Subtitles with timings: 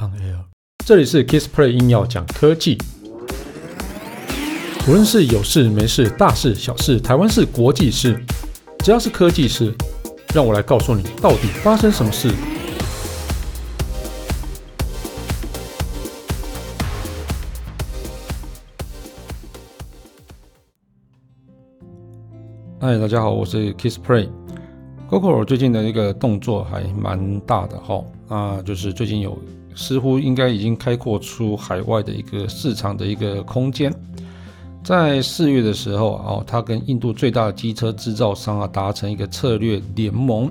[0.00, 0.46] On Air，
[0.86, 2.78] 这里是 Kissplay 硬要讲科技，
[4.88, 8.18] 无论是有事没事、大事小事、台湾事、国际事，
[8.78, 9.74] 只要是科技事，
[10.34, 12.30] 让我来告诉你到底发生什么事。
[22.80, 24.30] 嗨，大家好，我是 Kissplay。
[25.10, 29.36] Gogoro 最近的一个动作还蛮大的哈，那就是最近有
[29.80, 33.90] 似乎应该已经开阔出海外的一个市场的一个空间。
[34.84, 40.50] 在四月的时候啊，他跟印度最大的机车制造商啊达成一个策略联盟，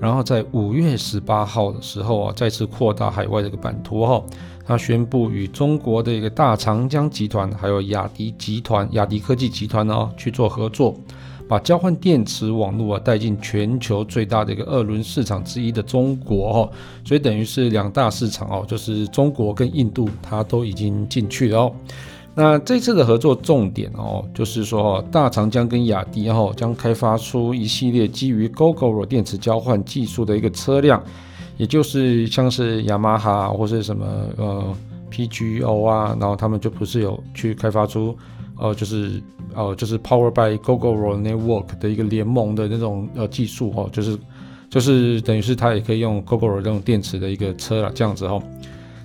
[0.00, 4.22] 然后在五月十八号的时候啊，再次扩大海外的一个版图哈，
[4.64, 10.96] 他宣布与中国的一个大长江集团还有雅迪集团、雅迪科技集团呢去做合作。
[11.48, 16.70] 把交换电池网络啊带进全球最大的一个二轮市场之一的中国哦，
[17.04, 21.72] 所以等于是两大市场哦，就是中国跟印度，它都已经进去了哦。
[22.34, 31.02] 那这次的合作重点哦，就是说大长江跟雅迪哦将开发出一系列基于 Gogoro 电池交换技术的一个车辆，
[31.58, 34.06] 也就是像是雅马哈或是什么
[34.38, 34.74] 呃
[35.10, 38.16] PGO 啊，然后他们就不是有去开发出。
[38.58, 39.22] 呃，就是
[39.54, 44.18] 呃，就是 Power by Gogoro Network 的一个联盟的那种呃技术、哦，就是
[44.70, 48.42] 就是等于是它也可以用 Gogoro 这种电池的一个车了，这样子、哦。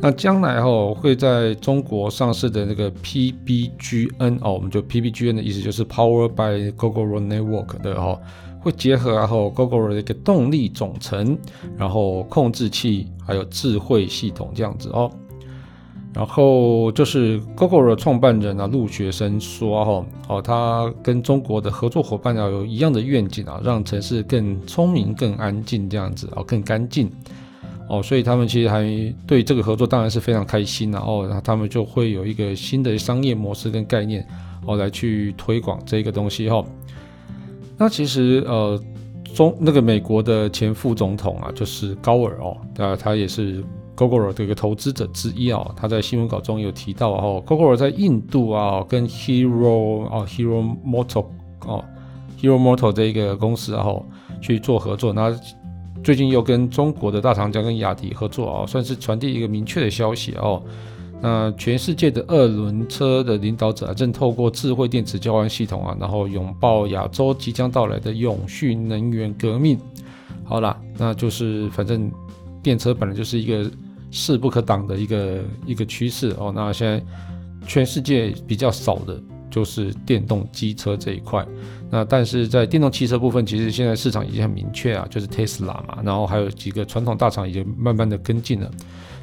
[0.00, 8.18] 那将来哈、哦、会在中国上市的那个 PBGN 哦，我们就 PBGN 的意思就是 Power by Gogoro Network 的、哦，
[8.58, 11.36] 会结合然后 Gogoro 的一个动力总成，
[11.76, 15.12] 然后控制器还有智慧系统这样子哦。
[16.14, 27.10] 然后就是 Gogoro 的创办人啊，陆学生说哈，哦，他跟中国的合作伙伴要有一样的愿景啊，让城市更聪明、更安静这样子啊，更干净
[27.88, 28.84] 哦，所以他们其实还
[29.26, 34.22] 对这个合作当然是非常开心啊，哦，然后他们就会有一个新的商业模式跟概念
[34.66, 36.62] 哦，来去推广这个东西哈。
[37.78, 38.78] 那其实呃，
[39.34, 43.64] 中那个美国的前副总统啊，就是高尔哦，那他也是。
[43.94, 51.26] Gogoro 的一个投资者之一啊，他在新闻稿中有提到哦，Gogoro 在印度啊，跟 Hero 啊，Hero Moto
[51.66, 51.84] 哦
[52.40, 53.86] ，Hero Moto 这一个公司啊
[54.40, 55.38] 去做合作，那
[56.02, 60.62] 最近又跟中国的大长江跟雅迪合作啊，算是传递一个明确的消息哦。
[61.20, 69.78] 那全世界的二轮车的领导者啊，正透过智慧电池交换系统啊，然后拥抱亚洲即将到来的永续能源革命。
[70.44, 72.10] 好啦，那就是反正。
[72.62, 73.70] 电车本来就是一个
[74.10, 76.52] 势不可挡的一个一个趋势哦。
[76.54, 77.02] 那现在
[77.66, 81.46] 全世界比较少的就是电动机车这一块。
[81.90, 88.70] 那但是在电动汽车部分，其实现在市场已经很明确啊，就是 Tesla 嘛，然后还有几个传统大厂已经慢慢的跟进了。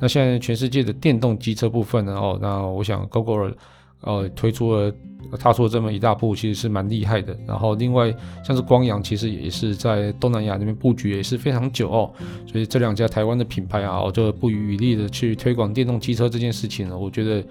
[0.00, 3.52] 那现在全世界的电动机车部分呢，哦，那我想 Google
[4.02, 4.92] 呃推出了。
[5.38, 7.34] 踏出了这么一大步，其实是蛮厉害的。
[7.46, 8.12] 然后另外
[8.44, 12.12] 像是光阳，其实也是在东南亚那边布局也是非常久哦。
[12.46, 16.98] 所以这两家台湾的品牌啊，我就不遗余力的去推广电动机车这件事情呢。
[16.98, 17.42] 我觉得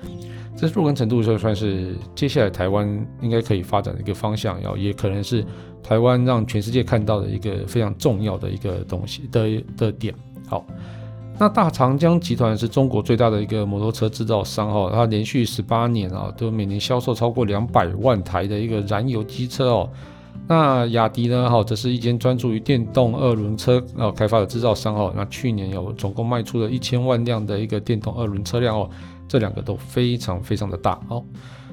[0.56, 2.86] 这若干程度就算是接下来台湾
[3.20, 5.44] 应该可以发展的一个方向，要也可能是
[5.82, 10.14] 台湾让全世界看到的一个非常重要的一个东西的的点。
[10.46, 10.64] 好。
[11.40, 19.90] 那大长江集团是中国最大的一个摩托车制造商哦，它连续十八年啊，都每年销售超过两百万台的一个燃油机车哦。
[20.48, 25.12] 那雅迪呢，哈，这是一间专注于电动二轮车呃开发的制造商哦。
[25.16, 28.88] 那去年有总共卖出了一千万辆的一个电动二轮车辆哦，
[29.28, 31.24] 这两个都非常非常的大哦。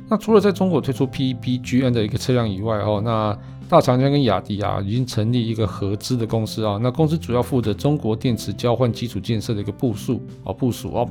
[0.08, 3.38] 那除了在中国推出 PBGN 的一个车辆以外哦，那
[3.68, 6.78] 大长江跟雅迪啊，已经成立一个合资的公司啊。
[6.82, 11.06] 那公司主要负责中国电池交换基础建设的一个部署啊，部署哦。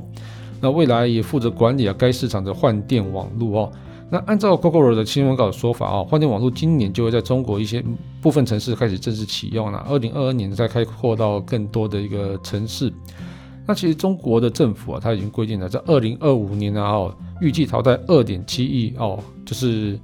[0.60, 3.72] 那未来也负责管理啊该市场的换电网络哦。
[4.10, 7.84] 那按照 Gogoro 的新闻稿的说法啊，换电网络今年就会在中国一些
[8.20, 12.92] 部分城市开始正式启用了，二零二二年再开扩到更多的一个城市。
[13.66, 19.98] 那其实中国的政府啊，它已经规定了，在二零二五年啊，哦，预计淘汰二点七亿哦，就是。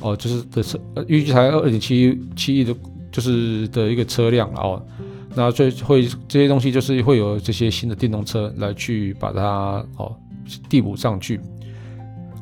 [0.00, 2.74] 哦，就是的车，呃，预计才二点七七亿的，
[3.12, 4.84] 就是的一个车辆哦。
[5.34, 10.14] 那最会这些东西，就是会有这些新的电动车来去把它哦
[10.68, 11.40] 递补上去。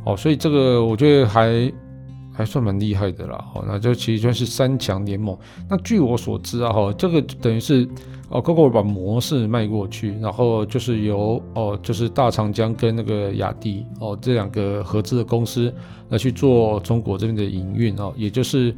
[0.04, 1.70] 哦，所以这个我觉得还
[2.32, 3.44] 还算蛮厉害的啦。
[3.54, 5.38] 哦，那就其实就是三强联盟。
[5.68, 7.86] 那据我所知啊，哈，这个等于是。
[8.32, 15.72] 哦，Gogoro 把模式卖过去，然后就是由哦，就是大长江跟那个雅迪哦这两个合资的公司
[16.08, 18.74] 来去做中国这边的营运哦，也就是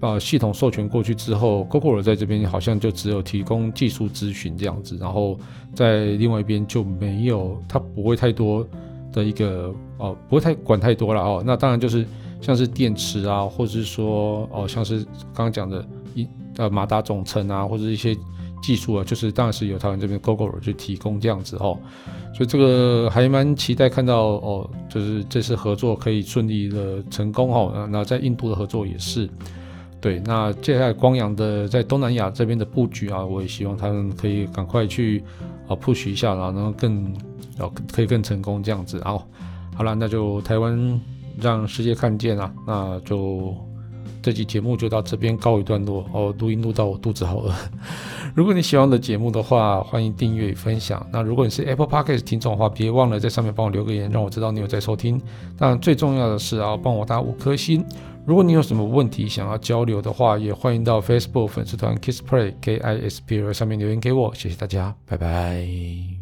[0.00, 5.38] 把系统授权过去之后，Gogoro 在这边好像就只有提供技术咨询这样子，然后
[5.72, 8.66] 在另外一边就没有，它不会太多
[9.12, 11.40] 的一个哦，不会太管太多了哦。
[11.46, 12.04] 那当然就是
[12.40, 15.86] 像是电池啊，或者是说哦，像是刚刚讲的
[16.16, 16.26] 一
[16.56, 18.12] 呃马达总成啊，或者一些
[18.62, 21.78] 技术啊，就是当然是由台湾这边 Gogoro 去提供这样子哦。
[22.34, 27.72] 所以这个还蛮期待看到哦，就是这次合作可以顺利的成功哦。
[27.74, 29.28] 那那在印度的合作也是，
[30.00, 30.22] 对。
[30.24, 35.22] 那接下来光阳的在东南亚这边的布局啊，我也希望他们可以赶快去
[35.68, 37.04] 啊 push 一下，然后更
[37.58, 38.98] 啊可以更成功这样子。
[39.04, 39.22] 哦，
[39.74, 41.00] 好了，那就台湾
[41.38, 43.54] 让世界看见啊，那就。
[44.22, 47.52] 这期节目就到这边告一段落哦，录音录到我肚子好饿。
[48.34, 51.04] 如果你喜欢我的节目的话，欢迎订阅与分享。
[51.12, 55.20] 那如果你是 Apple Podcast 听众的话，别忘了在上面帮我留个言，让我知道你有在收听。
[55.58, 57.84] 但最重要的是啊，帮我打五颗星。
[58.24, 64.32] 如果你有什么问题想要交流的话，也欢迎到 Facebook 粉丝团 Kiss Play K I S P L 上面留言给我。
[64.32, 66.21] 谢谢大家，拜拜。